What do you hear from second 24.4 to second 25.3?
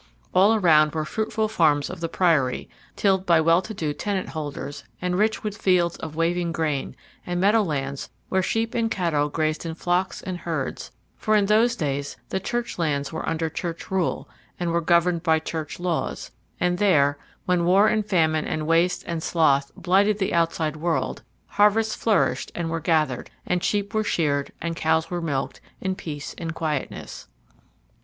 and cows were